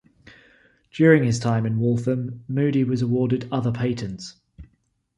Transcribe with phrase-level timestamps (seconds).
[0.89, 4.35] During his time in Waltham, Moody was awarded other patents.